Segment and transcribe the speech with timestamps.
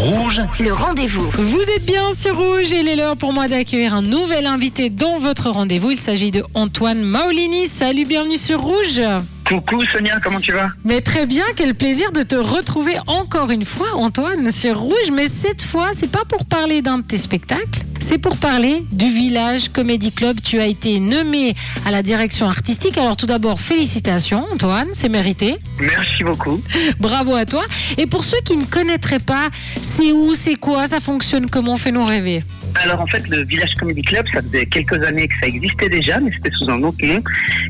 [0.00, 1.28] Rouge, le rendez-vous.
[1.34, 4.88] Vous êtes bien sur Rouge et il est l'heure pour moi d'accueillir un nouvel invité
[4.88, 5.90] dans votre rendez-vous.
[5.90, 7.66] Il s'agit de Antoine Maolini.
[7.66, 9.02] Salut, bienvenue sur Rouge.
[9.46, 10.70] Coucou Sonia, comment tu vas?
[10.86, 15.10] Mais très bien, quel plaisir de te retrouver encore une fois, Antoine, sur Rouge.
[15.12, 19.06] Mais cette fois, c'est pas pour parler d'un de tes spectacles, c'est pour parler du
[19.06, 20.38] Village Comedy Club.
[20.42, 21.54] Tu as été nommé
[21.86, 22.98] à la direction artistique.
[22.98, 25.58] Alors tout d'abord, félicitations, Antoine, c'est mérité.
[25.78, 26.60] Merci beaucoup.
[26.98, 27.62] Bravo à toi.
[27.98, 29.48] Et pour ceux qui ne connaîtraient pas,
[29.80, 32.42] c'est où, c'est quoi, ça fonctionne, comment fait-nous rêver
[32.82, 36.18] alors en fait, le Village Comedy Club, ça faisait quelques années que ça existait déjà,
[36.20, 37.22] mais c'était sous un autre nom.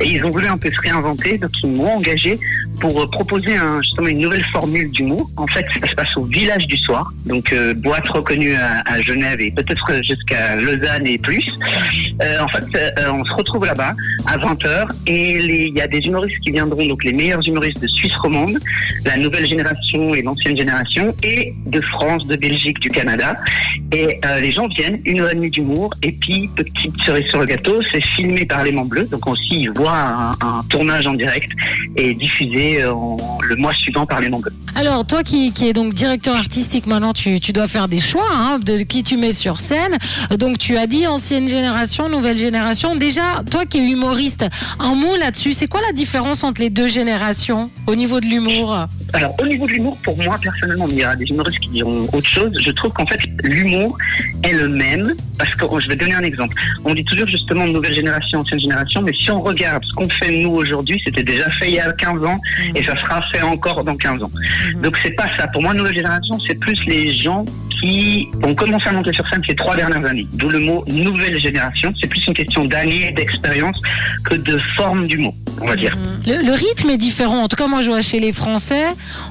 [0.00, 2.38] Et ils ont voulu un peu se réinventer, donc ils m'ont engagé
[2.80, 5.30] pour euh, proposer un, justement une nouvelle formule d'humour.
[5.36, 9.40] En fait, ça se passe au Village du Soir, donc euh, boîte reconnue à, Genève
[9.40, 11.46] et peut-être jusqu'à Lausanne et plus.
[12.22, 12.64] Euh, en fait,
[13.10, 13.94] on se retrouve là-bas
[14.26, 17.86] à 20h et il y a des humoristes qui viendront, donc les meilleurs humoristes de
[17.86, 18.58] Suisse romande,
[19.04, 23.34] la nouvelle génération et l'ancienne génération, et de France, de Belgique, du Canada.
[23.92, 27.46] Et les gens viennent, une heure et demie d'humour, et puis petite cerise sur le
[27.46, 31.50] gâteau, c'est filmé par les Bleus, donc aussi voient un, un tournage en direct
[31.96, 32.92] et diffusé euh,
[33.42, 34.52] le mois suivant par les Mongols.
[34.76, 38.28] Alors, toi qui, qui es donc directeur artistique, maintenant tu, tu dois faire des choix
[38.32, 39.98] hein, de qui tu mets sur scène.
[40.38, 42.94] Donc, tu as dit ancienne génération, nouvelle génération.
[42.94, 44.46] Déjà, toi qui es humoriste,
[44.78, 48.86] un mot là-dessus, c'est quoi la différence entre les deux générations au niveau de l'humour?
[49.14, 52.06] Alors, au niveau de l'humour, pour moi, personnellement, il y a des humoristes qui diront
[52.12, 52.52] autre chose.
[52.60, 53.96] Je trouve qu'en fait, l'humour
[54.42, 55.14] est le même.
[55.38, 56.54] Parce que je vais donner un exemple.
[56.84, 60.42] On dit toujours justement nouvelle génération, ancienne génération, mais si on regarde ce qu'on fait
[60.42, 62.40] nous aujourd'hui, c'était déjà fait il y a 15 ans
[62.74, 64.30] et ça sera fait encore dans 15 ans.
[64.74, 64.82] Mhm.
[64.82, 65.46] Donc c'est pas ça.
[65.48, 67.44] Pour moi, nouvelle génération, c'est plus les gens
[67.80, 70.26] qui ont commencé à monter sur scène ces trois dernières années.
[70.34, 71.92] D'où le mot nouvelle génération.
[72.00, 73.80] C'est plus une question d'années d'expérience
[74.24, 75.96] que de forme du mot, on va dire.
[75.96, 76.46] Mhm.
[76.46, 77.42] Le, rythme est différent.
[77.42, 78.84] En tout cas, moi, je vois chez les Français,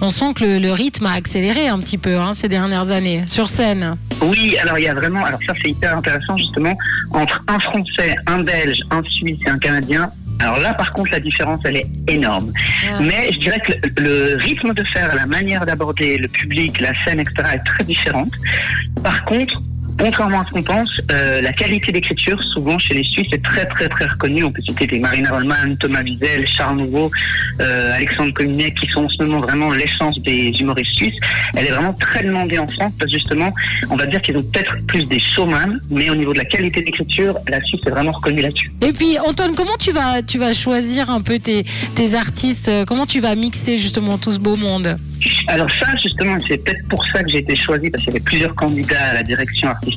[0.00, 3.48] on sent que le, rythme a accéléré un petit peu hein, ces dernières années sur
[3.48, 3.96] scène.
[4.22, 6.76] Oui, alors il y a vraiment, alors ça c'est hyper intéressant justement,
[7.10, 10.10] entre un Français, un Belge, un Suisse et un Canadien,
[10.40, 12.52] alors là, par contre, la différence, elle est énorme.
[12.88, 12.98] Ah.
[13.00, 17.20] Mais je dirais que le, rythme de faire, la manière d'aborder le public, la scène,
[17.20, 18.32] etc., est très différente.
[19.02, 19.62] Par contre,
[20.02, 23.66] Contrairement à ce qu'on pense, euh, la qualité d'écriture, souvent chez les Suisses, est très
[23.66, 24.42] très très reconnue.
[24.42, 27.08] On peut citer des Marina Rollman, Thomas Wiesel, Charles Nouveau,
[27.60, 31.20] euh, Alexandre Cominet, qui sont en ce moment vraiment l'essence des humoristes suisses.
[31.54, 33.52] Elle est vraiment très demandée en France parce que justement,
[33.90, 36.82] on va dire qu'ils ont peut-être plus des showman, mais au niveau de la qualité
[36.82, 38.72] d'écriture, la Suisse est vraiment reconnue là-dessus.
[38.80, 41.62] Et puis, Antoine, comment tu vas, tu vas choisir un peu tes,
[41.94, 44.96] tes artistes Comment tu vas mixer justement tout ce beau monde?
[45.46, 48.24] Alors ça, justement, c'est peut-être pour ça que j'ai été choisi, parce qu'il y avait
[48.24, 49.91] plusieurs candidats à la direction artistique.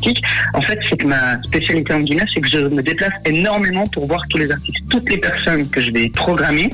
[0.53, 4.07] En fait, c'est que ma spécialité en Guinée, c'est que je me déplace énormément pour
[4.07, 4.77] voir tous les artistes.
[4.89, 6.69] Toutes les personnes que je vais programmer,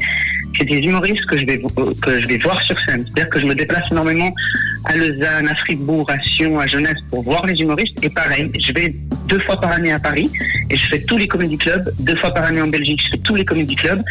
[0.58, 1.62] c'est des humoristes que je vais
[2.02, 3.06] que je vais voir sur scène.
[3.06, 4.34] C'est-à-dire que je me déplace énormément
[4.86, 7.98] à Lausanne, à Fribourg, à Sion, à Genève pour voir les humoristes.
[8.04, 8.94] Et pareil, je vais
[9.28, 10.30] deux fois par année à Paris
[10.70, 11.94] et je fais tous les comédie clubs.
[12.00, 14.02] Deux fois par année en Belgique, je fais tous les comédie clubs.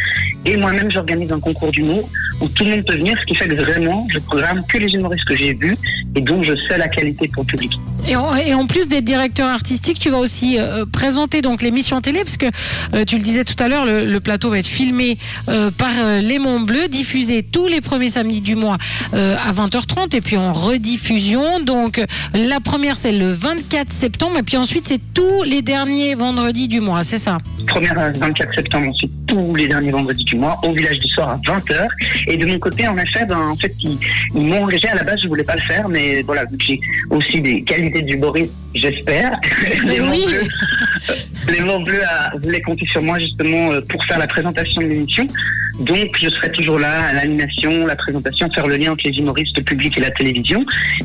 [0.46, 2.08] Et moi-même, j'organise un concours d'humour
[2.40, 4.92] où tout le monde peut venir, ce qui fait que vraiment, je programme que les
[4.94, 5.76] humoristes que j'ai vus
[6.14, 7.72] et dont je sais la qualité pour le public.
[8.08, 8.16] Et
[8.54, 12.46] en, plus d'être directeur artistique, tu vas aussi euh, présenter donc l'émission télé, parce que
[12.94, 15.16] euh, tu le disais tout à l'heure, le, plateau va être filmé
[15.48, 15.90] euh, par
[16.20, 18.76] Lémon Bleu, diffusé tous les premiers samedis du mois
[19.12, 21.60] à 20h30, et puis en rediffusion.
[21.60, 22.00] Donc
[22.34, 26.80] la première, c'est le 24 septembre, et puis ensuite, c'est tous les derniers vendredis du
[26.80, 27.38] mois, c'est ça?
[27.66, 31.36] Première 24 septembre, ensuite tous les derniers vendredis du mois, au village du soir à
[31.36, 31.88] 20h.
[32.26, 33.98] Et de mon côté, en effet, ben, en fait, ils,
[34.34, 37.62] m'ont engagé à la base, je voulais pas le faire, mais voilà, j'ai aussi des
[37.62, 39.38] qualités du Boris, j'espère.
[39.84, 40.42] les mots bleus,
[41.50, 42.02] les mots bleus
[42.42, 45.26] voulaient compter sur moi justement euh, pour faire la présentation de l'émission.
[45.80, 49.56] Donc, je serai toujours là à l'animation, la présentation, faire le lien entre les humoristes,
[49.56, 50.64] le public et la télévision.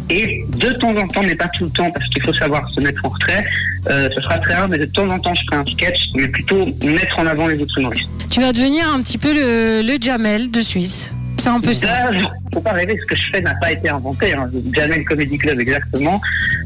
[0.09, 2.81] Et de temps en temps, mais pas tout le temps, parce qu'il faut savoir se
[2.81, 3.45] mettre en retrait,
[3.89, 6.27] euh, ce sera très rare, mais de temps en temps, je ferai un sketch, mais
[6.27, 8.09] plutôt mettre en avant les autres humoristes.
[8.29, 11.14] Tu vas devenir un petit peu le, le Jamel de Suisse.
[11.47, 12.09] Un peu ça.
[12.53, 14.33] Faut pas rêver, ce que je fais n'a pas été inventé.
[14.33, 14.49] Hein.
[14.51, 16.19] Le Jamel Comedy Club, exactement.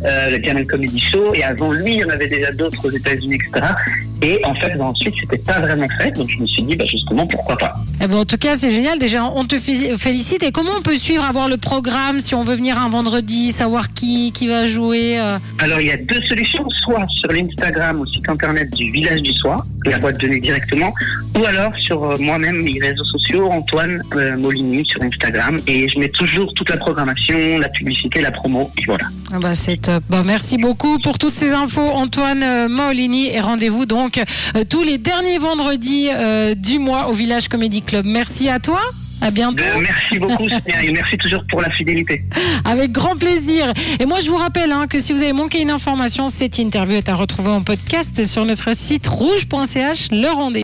[0.06, 1.34] Euh, le Jamel Comedy Show.
[1.34, 3.74] Et avant lui, il y en avait déjà d'autres aux États-Unis, etc.
[4.22, 6.12] Et en fait, ensuite, c'était pas vraiment fait.
[6.12, 7.74] Donc, je me suis dit, bah, justement, pourquoi pas.
[8.02, 9.00] Eh ben, en tout cas, c'est génial.
[9.00, 10.44] Déjà, on te félicite.
[10.44, 13.94] Et comment on peut suivre, avoir le programme si on veut venir un vendredi, savoir
[13.94, 15.38] qui, qui va jouer euh?
[15.60, 16.66] Alors, il y a deux solutions.
[16.70, 20.94] Soit sur l'Instagram, au site internet du Village du Soir, la boîte de nuit directement,
[21.38, 25.60] ou alors sur euh, moi-même, les réseaux sociaux, Antoine euh, Molini sur Instagram.
[25.68, 28.70] Et je mets toujours toute la programmation, la publicité, la promo.
[28.78, 29.06] Et voilà.
[29.32, 30.04] Ah bah, c'est top.
[30.10, 33.28] Bon, merci beaucoup pour toutes ces infos, Antoine Molini.
[33.28, 38.06] Et rendez-vous donc euh, tous les derniers vendredis euh, du mois au Village Comedy Club.
[38.06, 38.82] Merci à toi.
[39.22, 39.64] À bientôt.
[39.64, 40.48] Euh, merci beaucoup,
[40.84, 42.24] et merci toujours pour la fidélité.
[42.64, 43.72] Avec grand plaisir.
[44.00, 46.96] Et moi, je vous rappelle hein, que si vous avez manqué une information, cette interview
[46.96, 50.08] est à retrouver en podcast sur notre site rouge.ch.
[50.12, 50.58] Le rendez